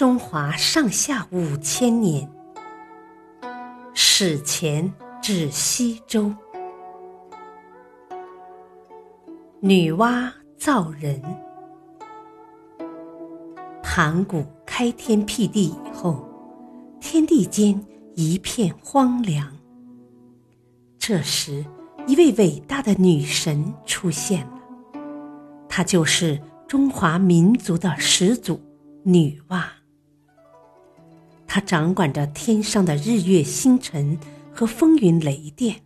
[0.00, 2.26] 中华上下五千年，
[3.92, 4.90] 史前
[5.20, 6.32] 至西周，
[9.60, 11.22] 女娲造人。
[13.82, 16.26] 盘古开天辟地以后，
[16.98, 17.84] 天地间
[18.16, 19.54] 一片荒凉。
[20.98, 21.62] 这时，
[22.06, 24.62] 一位伟大的女神出现了，
[25.68, 28.58] 她就是中华民族的始祖
[29.02, 29.62] 女娲。
[31.52, 34.16] 她掌管着天上的日月星辰
[34.54, 35.82] 和风云雷电，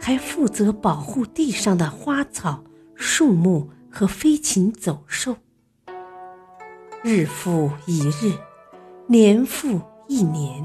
[0.00, 2.64] 还负责保护地上的花草
[2.94, 5.36] 树木和飞禽走兽。
[7.04, 8.32] 日复一日，
[9.06, 10.64] 年复一年，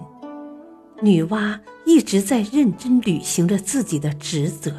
[1.01, 4.71] 女娲一直在认真履行着自己的职责。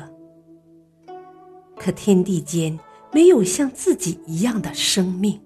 [1.77, 2.81] 可天地间
[3.13, 5.39] 没有像自己一样的生命，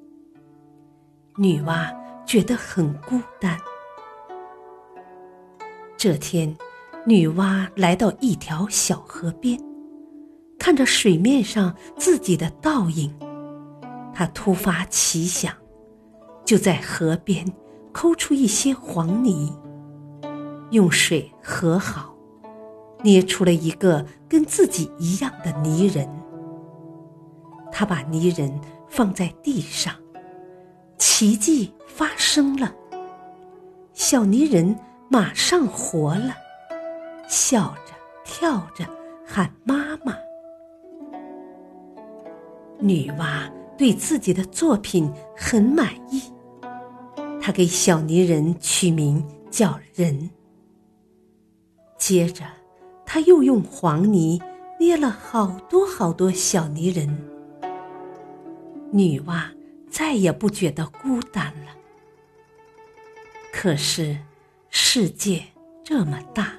[1.36, 1.92] 女娲
[2.24, 3.58] 觉得很孤单。
[6.02, 6.52] 这天，
[7.06, 9.56] 女娲来到一条小河边，
[10.58, 13.14] 看着水面上自己的倒影，
[14.12, 15.54] 她突发奇想，
[16.44, 17.46] 就在河边
[17.92, 19.56] 抠出一些黄泥，
[20.72, 22.12] 用水和好，
[23.04, 26.08] 捏出了一个跟自己一样的泥人。
[27.70, 28.52] 她把泥人
[28.88, 29.94] 放在地上，
[30.98, 32.74] 奇迹发生了，
[33.92, 34.76] 小泥人。
[35.12, 36.34] 马上活了，
[37.28, 37.92] 笑着
[38.24, 38.82] 跳着
[39.26, 40.16] 喊妈妈。
[42.78, 46.32] 女娲对自己的作品很满意，
[47.42, 50.30] 她给小泥人取名叫人。
[51.98, 52.46] 接着，
[53.04, 54.40] 她又用黄泥
[54.80, 57.06] 捏了好多好多小泥人。
[58.90, 59.42] 女娲
[59.90, 61.76] 再也不觉得孤单了。
[63.52, 64.16] 可是。
[64.94, 65.42] 世界
[65.82, 66.52] 这么大，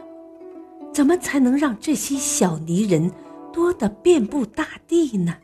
[0.92, 3.12] 怎么才能让这些小泥人
[3.54, 5.38] 多的遍布大地呢？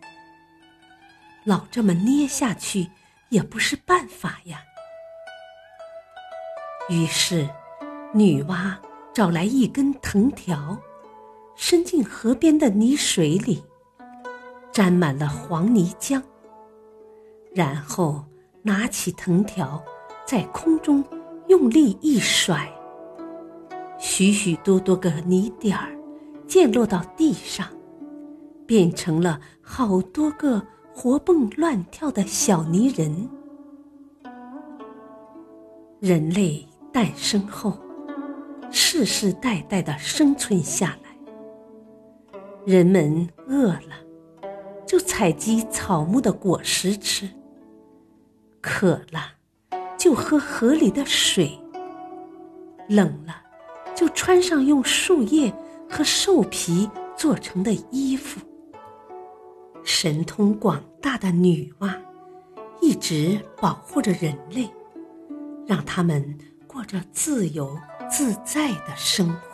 [1.43, 2.89] 老这么捏下去
[3.29, 4.63] 也不是办法呀。
[6.89, 7.47] 于是，
[8.11, 8.75] 女娲
[9.13, 10.75] 找来一根藤条，
[11.55, 13.63] 伸进河边的泥水里，
[14.71, 16.19] 沾满了黄泥浆，
[17.53, 18.25] 然后
[18.63, 19.79] 拿起藤条，
[20.25, 21.05] 在空中。
[21.47, 22.71] 用力一甩，
[23.99, 25.95] 许许多多个泥点儿
[26.47, 27.67] 溅落到地上，
[28.65, 33.29] 变成了好多个活蹦乱跳的小泥人。
[35.99, 37.77] 人类诞生后，
[38.71, 41.09] 世世代代的生存下来。
[42.65, 43.95] 人们饿了，
[44.87, 47.27] 就采集草木的果实吃；
[48.61, 49.33] 渴了。
[49.97, 51.59] 就喝河里的水，
[52.87, 53.35] 冷了，
[53.99, 55.53] 就穿上用树叶
[55.89, 58.39] 和兽皮做成的衣服。
[59.83, 61.99] 神通广大的女娲
[62.79, 64.69] 一直保护着人类，
[65.67, 67.77] 让他们过着自由
[68.09, 69.48] 自在的生活。